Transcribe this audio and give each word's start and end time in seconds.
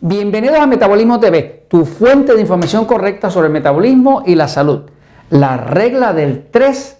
Bienvenidos 0.00 0.60
a 0.60 0.66
Metabolismo 0.68 1.18
TV, 1.18 1.64
tu 1.66 1.84
fuente 1.84 2.32
de 2.32 2.40
información 2.40 2.84
correcta 2.84 3.30
sobre 3.30 3.48
el 3.48 3.52
metabolismo 3.52 4.22
y 4.24 4.36
la 4.36 4.46
salud. 4.46 4.82
La 5.28 5.56
regla 5.56 6.12
del 6.12 6.44
3 6.52 6.98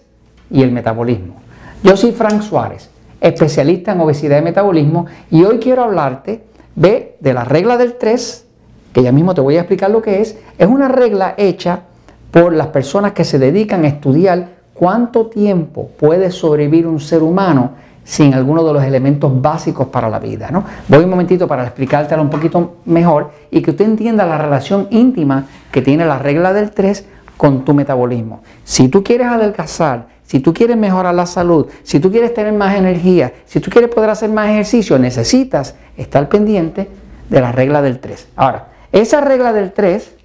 y 0.51 0.63
el 0.63 0.73
metabolismo. 0.73 1.35
Yo 1.81 1.95
soy 1.95 2.11
Frank 2.11 2.41
Suárez, 2.41 2.89
especialista 3.21 3.93
en 3.93 4.01
obesidad 4.01 4.39
y 4.39 4.41
metabolismo, 4.41 5.05
y 5.31 5.45
hoy 5.45 5.59
quiero 5.59 5.83
hablarte 5.83 6.43
de, 6.75 7.15
la 7.21 7.45
regla 7.45 7.77
del 7.77 7.95
3, 7.95 8.45
que 8.91 9.01
ya 9.01 9.13
mismo 9.13 9.33
te 9.33 9.39
voy 9.39 9.55
a 9.55 9.61
explicar 9.61 9.91
lo 9.91 10.01
que 10.01 10.19
es. 10.19 10.37
Es 10.57 10.67
una 10.67 10.89
regla 10.89 11.35
hecha 11.37 11.83
por 12.31 12.51
las 12.51 12.67
personas 12.67 13.13
que 13.13 13.23
se 13.23 13.39
dedican 13.39 13.85
a 13.85 13.87
estudiar 13.87 14.49
cuánto 14.73 15.27
tiempo 15.27 15.89
puede 15.97 16.31
sobrevivir 16.31 16.85
un 16.85 16.99
ser 16.99 17.23
humano 17.23 17.75
sin 18.09 18.33
alguno 18.33 18.63
de 18.63 18.73
los 18.73 18.83
elementos 18.83 19.39
básicos 19.39 19.87
para 19.89 20.09
la 20.09 20.17
vida. 20.17 20.49
¿no? 20.49 20.63
Voy 20.87 21.03
un 21.03 21.11
momentito 21.11 21.47
para 21.47 21.63
explicártelo 21.63 22.23
un 22.23 22.31
poquito 22.31 22.77
mejor 22.85 23.29
y 23.51 23.61
que 23.61 23.69
usted 23.69 23.85
entienda 23.85 24.25
la 24.25 24.39
relación 24.39 24.87
íntima 24.89 25.45
que 25.71 25.83
tiene 25.83 26.07
la 26.07 26.17
regla 26.17 26.51
del 26.51 26.71
3 26.71 27.05
con 27.37 27.63
tu 27.63 27.75
metabolismo. 27.75 28.41
Si 28.63 28.89
tú 28.89 29.03
quieres 29.03 29.27
adelgazar, 29.27 30.07
si 30.23 30.39
tú 30.39 30.55
quieres 30.55 30.75
mejorar 30.75 31.13
la 31.13 31.27
salud, 31.27 31.67
si 31.83 31.99
tú 31.99 32.09
quieres 32.09 32.33
tener 32.33 32.51
más 32.51 32.75
energía, 32.75 33.31
si 33.45 33.59
tú 33.59 33.69
quieres 33.69 33.91
poder 33.93 34.09
hacer 34.09 34.31
más 34.31 34.49
ejercicio, 34.49 34.97
necesitas 34.97 35.75
estar 35.95 36.29
pendiente 36.29 36.89
de 37.29 37.41
la 37.41 37.51
regla 37.51 37.83
del 37.83 37.99
3. 37.99 38.29
Ahora, 38.37 38.69
esa 38.91 39.21
regla 39.21 39.53
del 39.53 39.71
3, 39.71 40.15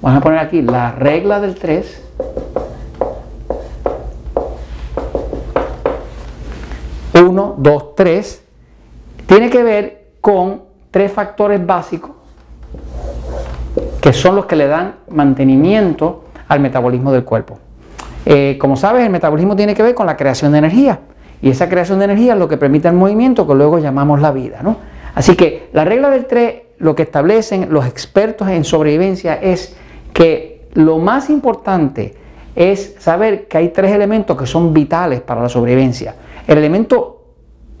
vamos 0.00 0.18
a 0.18 0.22
poner 0.22 0.38
aquí 0.38 0.62
la 0.62 0.92
regla 0.92 1.40
del 1.40 1.56
3, 1.56 2.02
1, 7.14 7.54
2, 7.58 7.94
3, 7.94 8.44
tiene 9.26 9.50
que 9.50 9.62
ver 9.62 10.06
con 10.20 10.62
tres 10.90 11.12
factores 11.12 11.64
básicos 11.64 12.10
que 14.00 14.12
son 14.12 14.34
los 14.34 14.46
que 14.46 14.56
le 14.56 14.66
dan 14.66 14.96
mantenimiento 15.10 16.24
al 16.48 16.60
metabolismo 16.60 17.12
del 17.12 17.24
cuerpo. 17.24 17.58
Eh, 18.26 18.56
como 18.60 18.76
sabes, 18.76 19.04
el 19.04 19.10
metabolismo 19.10 19.56
tiene 19.56 19.74
que 19.74 19.82
ver 19.82 19.94
con 19.94 20.06
la 20.06 20.16
creación 20.16 20.52
de 20.52 20.58
energía 20.58 21.00
y 21.40 21.50
esa 21.50 21.68
creación 21.68 21.98
de 21.98 22.06
energía 22.06 22.34
es 22.34 22.38
lo 22.38 22.48
que 22.48 22.56
permite 22.56 22.88
el 22.88 22.94
movimiento 22.94 23.46
que 23.46 23.54
luego 23.54 23.78
llamamos 23.78 24.20
la 24.20 24.32
vida. 24.32 24.60
¿no? 24.62 24.76
Así 25.14 25.36
que 25.36 25.68
la 25.72 25.84
regla 25.84 26.10
del 26.10 26.26
3, 26.26 26.54
lo 26.78 26.94
que 26.94 27.02
establecen 27.02 27.68
los 27.70 27.86
expertos 27.86 28.48
en 28.48 28.64
sobrevivencia 28.64 29.34
es 29.34 29.76
que 30.12 30.66
lo 30.74 30.98
más 30.98 31.30
importante 31.30 32.14
es 32.54 32.96
saber 32.98 33.46
que 33.46 33.58
hay 33.58 33.68
tres 33.68 33.92
elementos 33.92 34.36
que 34.36 34.46
son 34.46 34.74
vitales 34.74 35.20
para 35.20 35.42
la 35.42 35.48
sobrevivencia. 35.48 36.14
El 36.46 36.58
elemento 36.58 37.22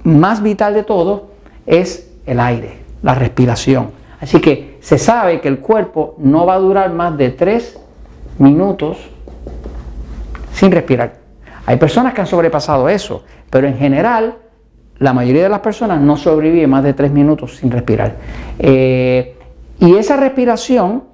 más 0.04 0.42
vital 0.42 0.74
de 0.74 0.82
todo 0.82 1.28
es 1.66 2.12
el 2.26 2.40
aire, 2.40 2.78
la 3.02 3.14
respiración. 3.14 3.90
Así 4.20 4.40
que 4.40 4.78
se 4.80 4.98
sabe 4.98 5.40
que 5.40 5.48
el 5.48 5.58
cuerpo 5.58 6.14
no 6.18 6.46
va 6.46 6.54
a 6.54 6.58
durar 6.58 6.92
más 6.92 7.16
de 7.16 7.30
tres 7.30 7.78
minutos 8.38 8.98
sin 10.52 10.70
respirar. 10.70 11.14
Hay 11.66 11.76
personas 11.76 12.14
que 12.14 12.20
han 12.20 12.26
sobrepasado 12.26 12.88
eso, 12.88 13.24
pero 13.50 13.66
en 13.66 13.76
general 13.76 14.36
la 14.98 15.12
mayoría 15.12 15.42
de 15.42 15.48
las 15.48 15.60
personas 15.60 16.00
no 16.00 16.16
sobrevive 16.16 16.66
más 16.66 16.84
de 16.84 16.94
tres 16.94 17.10
minutos 17.10 17.56
sin 17.56 17.70
respirar. 17.70 18.16
Eh, 18.58 19.36
y 19.80 19.96
esa 19.96 20.16
respiración 20.16 21.04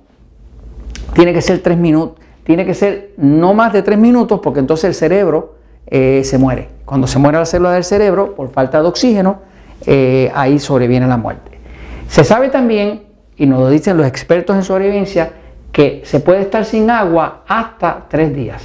tiene 1.15 1.33
que 1.33 1.41
ser 1.41 1.61
tres 1.61 1.79
minutos, 1.79 2.19
tiene 2.45 2.67
que 2.67 2.75
ser 2.75 3.13
no 3.17 3.55
más 3.55 3.73
de 3.73 3.83
tres 3.83 3.99
minutos 3.99 4.41
porque 4.43 4.61
entonces 4.61 4.85
el 4.85 4.95
cerebro 4.95 5.55
eh, 5.87 6.23
se 6.25 6.37
muere. 6.37 6.78
Cuando 6.89 7.07
se 7.07 7.19
muere 7.19 7.37
la 7.37 7.45
célula 7.45 7.73
del 7.73 7.85
cerebro 7.85 8.35
por 8.35 8.49
falta 8.49 8.81
de 8.81 8.89
oxígeno, 8.89 9.41
eh, 9.85 10.33
ahí 10.35 10.59
sobreviene 10.59 11.07
la 11.07 11.19
muerte. 11.19 11.61
Se 12.09 12.25
sabe 12.25 12.49
también, 12.49 13.03
y 13.37 13.45
nos 13.45 13.61
lo 13.61 13.69
dicen 13.69 13.99
los 13.99 14.07
expertos 14.07 14.57
en 14.57 14.63
sobrevivencia, 14.63 15.33
que 15.71 16.01
se 16.07 16.21
puede 16.21 16.41
estar 16.41 16.65
sin 16.65 16.89
agua 16.89 17.43
hasta 17.47 18.07
tres 18.09 18.35
días. 18.35 18.63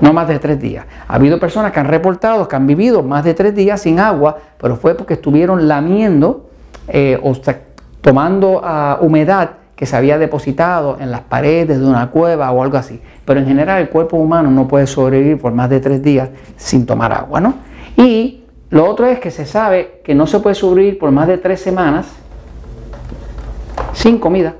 No 0.00 0.12
más 0.12 0.28
de 0.28 0.38
tres 0.38 0.60
días. 0.60 0.86
Ha 1.08 1.16
habido 1.16 1.40
personas 1.40 1.72
que 1.72 1.80
han 1.80 1.88
reportado 1.88 2.46
que 2.46 2.54
han 2.54 2.68
vivido 2.68 3.02
más 3.02 3.24
de 3.24 3.34
tres 3.34 3.56
días 3.56 3.80
sin 3.80 3.98
agua, 3.98 4.38
pero 4.56 4.76
fue 4.76 4.94
porque 4.94 5.14
estuvieron 5.14 5.66
lamiendo 5.66 6.48
eh, 6.86 7.18
o 7.20 7.32
tomando 8.00 8.60
ah, 8.62 8.98
humedad 9.00 9.50
que 9.82 9.86
se 9.86 9.96
había 9.96 10.16
depositado 10.16 10.98
en 11.00 11.10
las 11.10 11.22
paredes 11.22 11.80
de 11.80 11.84
una 11.84 12.08
cueva 12.12 12.52
o 12.52 12.62
algo 12.62 12.76
así. 12.76 13.02
Pero 13.24 13.40
en 13.40 13.48
general 13.48 13.82
el 13.82 13.88
cuerpo 13.88 14.16
humano 14.16 14.48
no 14.48 14.68
puede 14.68 14.86
sobrevivir 14.86 15.40
por 15.40 15.50
más 15.50 15.68
de 15.70 15.80
tres 15.80 16.00
días 16.00 16.28
sin 16.56 16.86
tomar 16.86 17.12
agua, 17.12 17.40
¿no? 17.40 17.54
Y 17.96 18.44
lo 18.70 18.88
otro 18.88 19.06
es 19.06 19.18
que 19.18 19.32
se 19.32 19.44
sabe 19.44 20.00
que 20.04 20.14
no 20.14 20.28
se 20.28 20.38
puede 20.38 20.54
sobrevivir 20.54 21.00
por 21.00 21.10
más 21.10 21.26
de 21.26 21.36
tres 21.36 21.60
semanas 21.60 22.06
sin 23.92 24.20
comida. 24.20 24.54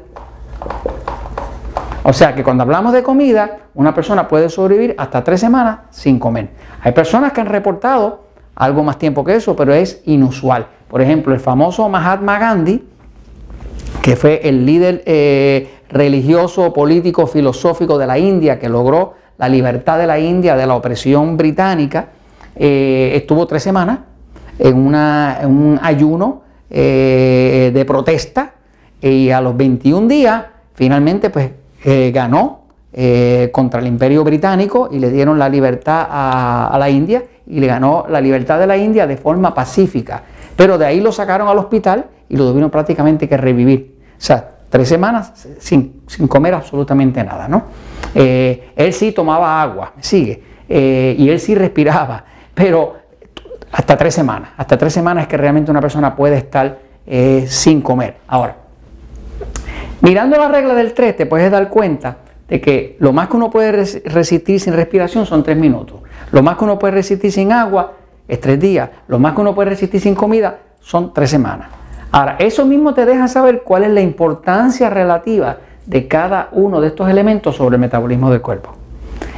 O 2.02 2.12
sea 2.12 2.34
que 2.34 2.42
cuando 2.42 2.64
hablamos 2.64 2.92
de 2.92 3.04
comida, 3.04 3.58
una 3.76 3.94
persona 3.94 4.26
puede 4.26 4.48
sobrevivir 4.48 4.96
hasta 4.98 5.22
tres 5.22 5.38
semanas 5.38 5.82
sin 5.90 6.18
comer. 6.18 6.48
Hay 6.82 6.90
personas 6.90 7.32
que 7.32 7.40
han 7.40 7.46
reportado 7.46 8.24
algo 8.56 8.82
más 8.82 8.98
tiempo 8.98 9.22
que 9.22 9.36
eso, 9.36 9.54
pero 9.54 9.72
es 9.72 10.02
inusual. 10.04 10.66
Por 10.88 11.00
ejemplo, 11.00 11.32
el 11.32 11.38
famoso 11.38 11.88
Mahatma 11.88 12.40
Gandhi, 12.40 12.88
que 14.02 14.16
fue 14.16 14.40
el 14.42 14.66
líder 14.66 15.02
eh, 15.06 15.68
religioso, 15.88 16.72
político, 16.72 17.28
filosófico 17.28 17.96
de 17.96 18.06
la 18.06 18.18
India, 18.18 18.58
que 18.58 18.68
logró 18.68 19.14
la 19.38 19.48
libertad 19.48 19.96
de 19.96 20.08
la 20.08 20.18
India 20.18 20.56
de 20.56 20.66
la 20.66 20.74
opresión 20.74 21.36
británica, 21.36 22.08
eh, 22.56 23.12
estuvo 23.14 23.46
tres 23.46 23.62
semanas 23.62 24.00
en, 24.58 24.76
un 24.76 25.78
ayuno 25.80 26.42
eh, 26.68 27.70
de 27.72 27.84
protesta 27.84 28.54
y 29.00 29.30
a 29.30 29.40
los 29.40 29.56
21 29.56 30.08
días 30.08 30.44
finalmente 30.74 31.30
pues 31.30 31.50
ganó 32.12 32.62
contra 33.50 33.80
el 33.80 33.86
imperio 33.86 34.22
británico 34.22 34.88
y 34.92 35.00
le 35.00 35.10
dieron 35.10 35.38
la 35.38 35.48
libertad 35.48 36.06
a, 36.08 36.68
a 36.68 36.78
la 36.78 36.88
India 36.90 37.24
y 37.46 37.58
le 37.58 37.66
ganó 37.66 38.04
la 38.08 38.20
libertad 38.20 38.60
de 38.60 38.66
la 38.66 38.76
India 38.76 39.06
de 39.06 39.16
forma 39.16 39.54
pacífica. 39.54 40.22
Pero 40.54 40.78
de 40.78 40.86
ahí 40.86 41.00
lo 41.00 41.10
sacaron 41.10 41.48
al 41.48 41.58
hospital 41.58 42.06
y 42.28 42.36
lo 42.36 42.46
tuvieron 42.48 42.70
prácticamente 42.70 43.28
que 43.28 43.36
revivir. 43.36 43.91
O 44.22 44.24
sea, 44.24 44.50
tres 44.70 44.88
semanas 44.88 45.32
sin, 45.58 46.04
comer 46.28 46.54
absolutamente 46.54 47.24
nada, 47.24 47.48
¿no? 47.48 47.64
Eh, 48.14 48.70
él 48.76 48.92
sí 48.92 49.10
tomaba 49.10 49.60
agua, 49.60 49.94
sigue, 49.98 50.40
eh, 50.68 51.16
y 51.18 51.28
él 51.28 51.40
sí 51.40 51.56
respiraba, 51.56 52.24
pero 52.54 52.94
hasta 53.72 53.96
tres 53.96 54.14
semanas, 54.14 54.50
hasta 54.56 54.78
tres 54.78 54.92
semanas 54.92 55.22
es 55.22 55.28
que 55.28 55.36
realmente 55.36 55.72
una 55.72 55.80
persona 55.80 56.14
puede 56.14 56.36
estar 56.36 56.78
eh, 57.04 57.46
sin 57.48 57.82
comer. 57.82 58.18
Ahora, 58.28 58.58
mirando 60.02 60.36
la 60.36 60.46
regla 60.46 60.74
del 60.74 60.94
3 60.94 61.16
te 61.16 61.26
puedes 61.26 61.50
dar 61.50 61.68
cuenta 61.68 62.18
de 62.48 62.60
que 62.60 62.96
lo 63.00 63.12
más 63.12 63.26
que 63.26 63.36
uno 63.36 63.50
puede 63.50 63.72
resistir 64.04 64.60
sin 64.60 64.74
respiración 64.74 65.26
son 65.26 65.42
tres 65.42 65.56
minutos, 65.56 66.00
lo 66.30 66.44
más 66.44 66.56
que 66.56 66.62
uno 66.62 66.78
puede 66.78 66.92
resistir 66.92 67.32
sin 67.32 67.50
agua 67.50 67.94
es 68.28 68.40
tres 68.40 68.60
días, 68.60 68.88
lo 69.08 69.18
más 69.18 69.34
que 69.34 69.40
uno 69.40 69.52
puede 69.52 69.70
resistir 69.70 70.00
sin 70.00 70.14
comida 70.14 70.60
son 70.80 71.12
tres 71.12 71.28
semanas. 71.28 71.81
Ahora, 72.12 72.36
eso 72.38 72.66
mismo 72.66 72.92
te 72.92 73.06
deja 73.06 73.26
saber 73.26 73.62
cuál 73.62 73.84
es 73.84 73.90
la 73.90 74.02
importancia 74.02 74.90
relativa 74.90 75.56
de 75.86 76.08
cada 76.08 76.50
uno 76.52 76.82
de 76.82 76.88
estos 76.88 77.08
elementos 77.08 77.56
sobre 77.56 77.76
el 77.76 77.80
metabolismo 77.80 78.30
del 78.30 78.42
cuerpo. 78.42 78.74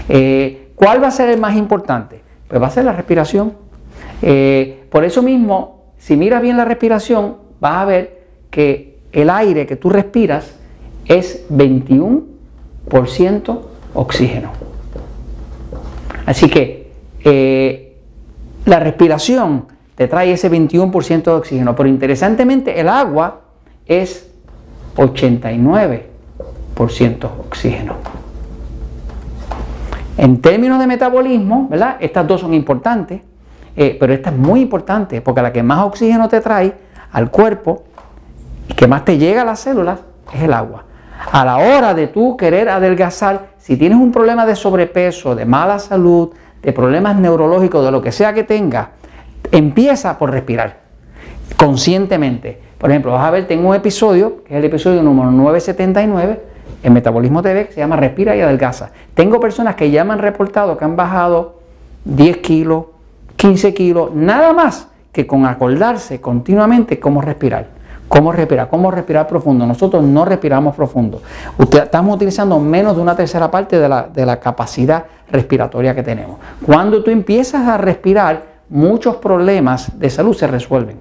Eh, 0.08 0.72
¿Cuál 0.74 1.00
va 1.02 1.08
a 1.08 1.12
ser 1.12 1.30
el 1.30 1.40
más 1.40 1.56
importante? 1.56 2.20
Pues 2.48 2.60
va 2.60 2.66
a 2.66 2.70
ser 2.70 2.84
la 2.84 2.92
respiración. 2.92 3.52
Eh, 4.20 4.86
por 4.90 5.04
eso 5.04 5.22
mismo, 5.22 5.84
si 5.98 6.16
miras 6.16 6.42
bien 6.42 6.56
la 6.56 6.64
respiración, 6.64 7.36
vas 7.60 7.76
a 7.76 7.84
ver 7.84 8.24
que 8.50 8.98
el 9.12 9.30
aire 9.30 9.66
que 9.66 9.76
tú 9.76 9.88
respiras 9.88 10.56
es 11.04 11.48
21% 11.50 13.60
oxígeno. 13.94 14.50
Así 16.26 16.50
que 16.50 16.90
eh, 17.22 17.96
la 18.64 18.80
respiración 18.80 19.66
te 19.94 20.08
trae 20.08 20.32
ese 20.32 20.50
21% 20.50 21.22
de 21.22 21.30
oxígeno. 21.30 21.76
Pero 21.76 21.88
interesantemente 21.88 22.80
el 22.80 22.88
agua 22.88 23.42
es 23.86 24.28
89% 24.96 27.30
oxígeno. 27.40 27.94
En 30.16 30.40
términos 30.40 30.78
de 30.78 30.86
metabolismo, 30.86 31.68
¿verdad? 31.68 31.96
Estas 32.00 32.26
dos 32.26 32.40
son 32.40 32.54
importantes, 32.54 33.22
eh, 33.76 33.96
pero 33.98 34.12
esta 34.12 34.30
es 34.30 34.36
muy 34.36 34.60
importante 34.60 35.20
porque 35.20 35.42
la 35.42 35.52
que 35.52 35.62
más 35.62 35.84
oxígeno 35.84 36.28
te 36.28 36.40
trae 36.40 36.72
al 37.10 37.30
cuerpo 37.30 37.84
y 38.68 38.74
que 38.74 38.86
más 38.86 39.04
te 39.04 39.18
llega 39.18 39.42
a 39.42 39.44
las 39.44 39.60
células 39.60 40.00
es 40.32 40.42
el 40.42 40.52
agua. 40.52 40.84
A 41.32 41.44
la 41.44 41.58
hora 41.58 41.94
de 41.94 42.06
tú 42.06 42.36
querer 42.36 42.68
adelgazar, 42.68 43.48
si 43.58 43.76
tienes 43.76 43.98
un 43.98 44.12
problema 44.12 44.46
de 44.46 44.54
sobrepeso, 44.54 45.34
de 45.34 45.44
mala 45.44 45.78
salud, 45.78 46.30
de 46.62 46.72
problemas 46.72 47.16
neurológicos, 47.16 47.84
de 47.84 47.90
lo 47.90 48.00
que 48.00 48.12
sea 48.12 48.32
que 48.32 48.44
tengas, 48.44 48.88
Empieza 49.52 50.18
por 50.18 50.30
respirar 50.30 50.78
conscientemente. 51.56 52.60
Por 52.78 52.90
ejemplo, 52.90 53.12
vas 53.12 53.26
a 53.26 53.30
ver, 53.30 53.46
tengo 53.46 53.68
un 53.68 53.74
episodio, 53.74 54.44
que 54.44 54.54
es 54.54 54.58
el 54.58 54.64
episodio 54.64 55.02
número 55.02 55.30
979, 55.30 56.40
en 56.82 56.92
Metabolismo 56.92 57.42
TV, 57.42 57.66
que 57.66 57.72
se 57.72 57.80
llama 57.80 57.96
Respira 57.96 58.36
y 58.36 58.40
Adelgaza. 58.40 58.90
Tengo 59.14 59.40
personas 59.40 59.74
que 59.74 59.90
ya 59.90 60.04
me 60.04 60.12
han 60.12 60.18
reportado 60.18 60.76
que 60.76 60.84
han 60.84 60.96
bajado 60.96 61.60
10 62.04 62.38
kilos, 62.38 62.86
15 63.36 63.72
kilos, 63.72 64.14
nada 64.14 64.52
más 64.52 64.88
que 65.12 65.26
con 65.26 65.46
acordarse 65.46 66.20
continuamente 66.20 66.98
cómo 67.00 67.20
respirar, 67.22 67.68
¿Cómo 68.06 68.32
respirar? 68.32 68.68
¿Cómo 68.68 68.90
respirar 68.90 69.26
profundo? 69.26 69.66
Nosotros 69.66 70.04
no 70.04 70.24
respiramos 70.24 70.76
profundo. 70.76 71.22
estamos 71.58 72.14
utilizando 72.14 72.60
menos 72.60 72.94
de 72.94 73.02
una 73.02 73.16
tercera 73.16 73.50
parte 73.50 73.78
de 73.78 73.88
la, 73.88 74.02
de 74.02 74.26
la 74.26 74.38
capacidad 74.38 75.04
respiratoria 75.32 75.94
que 75.94 76.02
tenemos. 76.02 76.36
Cuando 76.64 77.02
tú 77.02 77.10
empiezas 77.10 77.66
a 77.66 77.78
respirar, 77.78 78.53
muchos 78.74 79.16
problemas 79.16 79.98
de 80.00 80.10
salud 80.10 80.34
se 80.34 80.48
resuelven. 80.48 80.96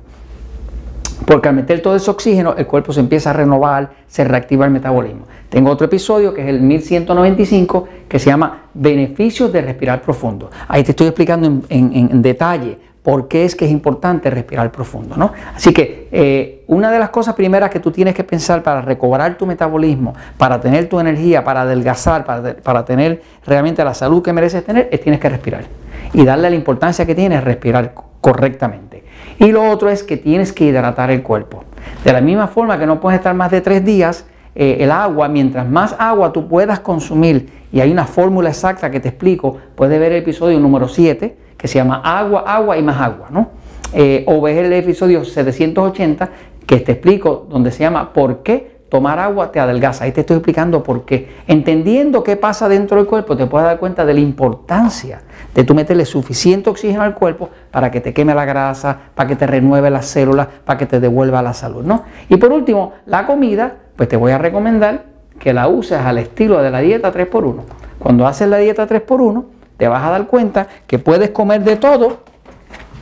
Porque 1.25 1.49
al 1.49 1.55
meter 1.55 1.81
todo 1.81 1.95
ese 1.95 2.11
oxígeno, 2.11 2.53
el 2.55 2.67
cuerpo 2.67 2.93
se 2.93 2.99
empieza 2.99 3.31
a 3.31 3.33
renovar, 3.33 3.91
se 4.07 4.23
reactiva 4.23 4.65
el 4.65 4.71
metabolismo. 4.71 5.25
Tengo 5.49 5.71
otro 5.71 5.85
episodio 5.85 6.33
que 6.33 6.41
es 6.43 6.49
el 6.49 6.61
1195 6.61 7.87
que 8.07 8.19
se 8.19 8.27
llama 8.27 8.65
Beneficios 8.75 9.51
de 9.51 9.61
respirar 9.61 10.01
profundo. 10.03 10.51
Ahí 10.67 10.83
te 10.83 10.91
estoy 10.91 11.07
explicando 11.07 11.63
en, 11.67 12.21
detalle 12.21 12.77
por 13.01 13.27
qué 13.27 13.43
es 13.43 13.55
que 13.55 13.65
es 13.65 13.71
importante 13.71 14.29
respirar 14.29 14.71
profundo. 14.71 15.17
¿no? 15.17 15.33
Así 15.55 15.73
que 15.73 16.09
eh, 16.11 16.63
una 16.67 16.91
de 16.91 16.99
las 16.99 17.09
cosas 17.09 17.33
primeras 17.33 17.71
que 17.71 17.79
tú 17.79 17.89
tienes 17.89 18.13
que 18.13 18.23
pensar 18.23 18.61
para 18.61 18.81
recobrar 18.81 19.35
tu 19.35 19.47
metabolismo, 19.47 20.13
para 20.37 20.61
tener 20.61 20.87
tu 20.87 20.99
energía, 20.99 21.43
para 21.43 21.61
adelgazar, 21.61 22.23
para, 22.23 22.55
para 22.55 22.85
tener 22.85 23.23
realmente 23.47 23.83
la 23.83 23.95
salud 23.95 24.21
que 24.21 24.31
mereces 24.31 24.63
tener, 24.63 24.89
es 24.91 25.01
tienes 25.01 25.19
que 25.19 25.29
respirar. 25.29 25.82
Y 26.13 26.25
darle 26.25 26.49
la 26.49 26.55
importancia 26.55 27.05
que 27.05 27.15
tiene 27.15 27.41
respirar 27.41 27.93
correctamente. 28.21 29.03
Y 29.39 29.51
lo 29.51 29.69
otro 29.69 29.89
es 29.89 30.03
que 30.03 30.17
tienes 30.17 30.53
que 30.53 30.65
hidratar 30.65 31.11
el 31.11 31.23
cuerpo. 31.23 31.63
De 32.03 32.13
la 32.13 32.21
misma 32.21 32.47
forma 32.47 32.77
que 32.77 32.85
no 32.85 32.99
puedes 32.99 33.19
estar 33.19 33.33
más 33.33 33.51
de 33.51 33.61
tres 33.61 33.83
días 33.83 34.25
eh, 34.55 34.77
el 34.81 34.91
agua, 34.91 35.27
mientras 35.27 35.67
más 35.67 35.95
agua 35.97 36.31
tú 36.31 36.47
puedas 36.47 36.79
consumir, 36.79 37.49
y 37.71 37.79
hay 37.79 37.91
una 37.91 38.05
fórmula 38.05 38.49
exacta 38.49 38.91
que 38.91 38.99
te 38.99 39.09
explico, 39.09 39.57
puedes 39.75 39.99
ver 39.99 40.11
el 40.11 40.19
episodio 40.19 40.59
número 40.59 40.87
7, 40.87 41.35
que 41.57 41.67
se 41.67 41.79
llama 41.79 42.01
agua, 42.03 42.43
agua 42.45 42.77
y 42.77 42.83
más 42.83 43.01
agua, 43.01 43.29
¿no? 43.31 43.49
Eh, 43.93 44.23
o 44.27 44.41
ves 44.41 44.57
el 44.57 44.71
episodio 44.73 45.25
780, 45.25 46.29
que 46.67 46.79
te 46.81 46.91
explico, 46.93 47.47
donde 47.49 47.71
se 47.71 47.79
llama 47.79 48.13
¿Por 48.13 48.43
qué 48.43 48.72
tomar 48.93 49.17
agua 49.17 49.51
te 49.51 49.59
adelgaza? 49.59 50.03
Ahí 50.03 50.11
te 50.11 50.21
estoy 50.21 50.37
explicando 50.37 50.83
por 50.83 51.03
qué. 51.03 51.27
Entendiendo 51.47 52.23
qué 52.23 52.35
pasa 52.35 52.69
dentro 52.69 52.97
del 52.97 53.07
cuerpo, 53.07 53.35
te 53.35 53.47
puedes 53.47 53.65
dar 53.65 53.79
cuenta 53.79 54.05
de 54.05 54.13
la 54.13 54.19
importancia 54.19 55.23
de 55.51 55.63
tú 55.63 55.73
meterle 55.73 56.05
suficiente 56.05 56.69
oxígeno 56.69 57.01
al 57.01 57.15
cuerpo 57.15 57.49
para 57.71 57.89
que 57.89 58.01
te 58.01 58.13
queme 58.13 58.35
la 58.35 58.45
grasa, 58.45 58.95
para 59.15 59.27
que 59.27 59.35
te 59.35 59.47
renueve 59.47 59.89
las 59.89 60.05
células, 60.05 60.47
para 60.63 60.77
que 60.77 60.85
te 60.85 60.99
devuelva 60.99 61.41
la 61.41 61.55
salud, 61.55 61.83
¿no? 61.83 62.03
Y 62.29 62.37
por 62.37 62.51
último, 62.51 62.93
la 63.07 63.25
comida 63.25 63.77
pues 63.95 64.07
te 64.09 64.15
voy 64.15 64.31
a 64.31 64.37
recomendar 64.37 65.05
que 65.39 65.53
la 65.53 65.67
uses 65.69 65.97
al 65.97 66.19
estilo 66.19 66.61
de 66.61 66.69
la 66.69 66.77
dieta 66.77 67.11
3x1. 67.11 67.61
Cuando 67.97 68.27
haces 68.27 68.47
la 68.47 68.57
dieta 68.57 68.87
3x1, 68.87 69.43
te 69.75 69.87
vas 69.87 70.03
a 70.05 70.11
dar 70.11 70.27
cuenta 70.27 70.67
que 70.85 70.99
puedes 70.99 71.31
comer 71.31 71.63
de 71.63 71.77
todo, 71.77 72.19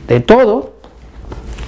de 0.08 0.20
todo, 0.20 0.71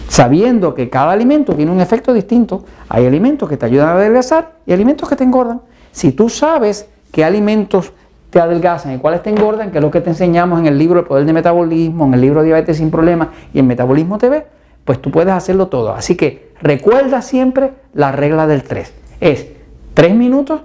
sabiendo 0.08 0.74
que 0.74 0.90
cada 0.90 1.12
alimento 1.12 1.54
tiene 1.54 1.72
un 1.72 1.80
efecto 1.80 2.12
distinto. 2.12 2.64
Hay 2.88 3.06
alimentos 3.06 3.48
que 3.48 3.56
te 3.56 3.66
ayudan 3.66 3.88
a 3.88 3.92
adelgazar 3.92 4.52
y 4.66 4.72
alimentos 4.72 5.08
que 5.08 5.16
te 5.16 5.24
engordan. 5.24 5.60
Si 5.92 6.12
tú 6.12 6.28
sabes 6.28 6.88
qué 7.12 7.24
alimentos 7.24 7.92
te 8.30 8.40
adelgazan 8.40 8.94
y 8.94 8.98
cuáles 8.98 9.22
te 9.22 9.30
engordan, 9.30 9.70
que 9.70 9.78
es 9.78 9.84
lo 9.84 9.90
que 9.90 10.00
te 10.00 10.10
enseñamos 10.10 10.58
en 10.58 10.66
el 10.66 10.78
libro 10.78 11.00
El 11.00 11.06
Poder 11.06 11.24
de 11.24 11.32
Metabolismo, 11.32 12.06
en 12.06 12.14
el 12.14 12.20
libro 12.20 12.42
Diabetes 12.42 12.78
sin 12.78 12.90
Problemas 12.90 13.28
y 13.52 13.60
en 13.60 13.66
Metabolismo 13.66 14.18
TV, 14.18 14.46
pues 14.84 15.00
tú 15.00 15.10
puedes 15.10 15.32
hacerlo 15.32 15.68
todo. 15.68 15.94
Así 15.94 16.16
que 16.16 16.52
recuerda 16.60 17.22
siempre 17.22 17.72
la 17.92 18.12
regla 18.12 18.46
del 18.46 18.64
3 18.64 18.92
es 19.20 19.46
3 19.94 20.14
minutos 20.14 20.62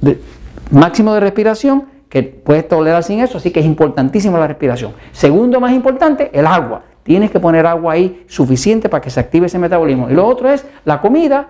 de, 0.00 0.20
máximo 0.70 1.14
de 1.14 1.20
respiración 1.20 1.86
que 2.08 2.22
puedes 2.22 2.68
tolerar 2.68 3.02
sin 3.02 3.20
eso, 3.20 3.38
así 3.38 3.50
que 3.50 3.60
es 3.60 3.66
importantísima 3.66 4.38
la 4.38 4.46
respiración. 4.46 4.92
Segundo 5.12 5.60
más 5.60 5.72
importante, 5.72 6.30
el 6.32 6.46
agua. 6.46 6.84
Tienes 7.04 7.30
que 7.30 7.38
poner 7.38 7.66
agua 7.66 7.92
ahí 7.92 8.24
suficiente 8.26 8.88
para 8.88 9.00
que 9.00 9.10
se 9.10 9.20
active 9.20 9.46
ese 9.46 9.58
metabolismo. 9.58 10.10
Y 10.10 10.14
lo 10.14 10.26
otro 10.26 10.50
es 10.50 10.66
la 10.84 11.00
comida, 11.00 11.48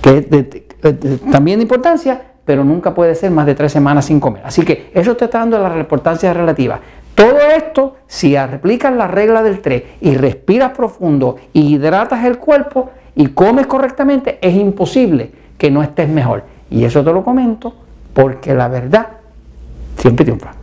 que 0.00 0.18
es 0.18 1.30
también 1.32 1.58
de 1.58 1.64
importancia, 1.64 2.22
pero 2.44 2.62
nunca 2.62 2.94
puede 2.94 3.14
ser 3.14 3.30
más 3.30 3.46
de 3.46 3.54
tres 3.54 3.72
semanas 3.72 4.04
sin 4.04 4.20
comer. 4.20 4.42
Así 4.44 4.62
que 4.62 4.90
eso 4.94 5.16
te 5.16 5.24
está 5.24 5.38
dando 5.38 5.58
la 5.58 5.78
importancia 5.78 6.32
relativa. 6.32 6.78
Todo 7.14 7.38
esto, 7.56 7.96
si 8.06 8.36
aplicas 8.36 8.94
la 8.94 9.06
regla 9.06 9.42
del 9.42 9.60
3 9.60 9.82
y 10.00 10.14
respiras 10.14 10.72
profundo 10.72 11.36
y 11.52 11.74
hidratas 11.74 12.24
el 12.24 12.38
cuerpo, 12.38 12.90
y 13.14 13.28
comes 13.28 13.66
correctamente, 13.66 14.38
es 14.40 14.54
imposible 14.54 15.30
que 15.58 15.70
no 15.70 15.82
estés 15.82 16.08
mejor. 16.08 16.44
Y 16.70 16.84
eso 16.84 17.04
te 17.04 17.12
lo 17.12 17.22
comento 17.22 17.74
porque 18.14 18.54
la 18.54 18.68
verdad 18.68 19.08
siempre 19.96 20.24
triunfa. 20.24 20.61